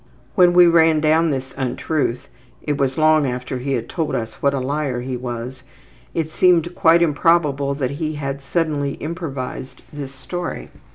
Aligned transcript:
When 0.33 0.53
we 0.53 0.65
ran 0.65 0.99
down 0.99 1.29
this 1.29 1.53
untruth 1.59 2.27
(it 2.63 2.75
was 2.75 2.97
long 2.97 3.27
after 3.27 3.59
he 3.59 3.73
had 3.73 3.87
told 3.87 4.15
us 4.15 4.41
what 4.41 4.51
a 4.55 4.59
liar 4.59 5.01
he 5.01 5.15
was) 5.15 5.61
it 6.15 6.31
seemed 6.31 6.73
quite 6.73 7.03
improbable 7.03 7.75
that 7.75 7.91
he 7.91 8.13
had 8.13 8.41
suddenly 8.43 8.93
improvised 8.93 9.83
this 9.93 10.11
story. 10.11 10.71